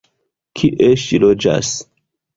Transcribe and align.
Kie 0.61 0.89
ŝi 1.03 1.19
loĝas? 1.27 1.75